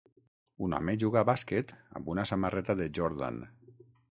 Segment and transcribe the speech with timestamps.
[0.67, 3.39] Un home juga a bàsquet amb una samarreta de Jordan.